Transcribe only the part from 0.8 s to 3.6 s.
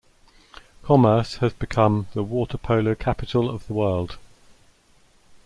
Commerce has become the water polo capital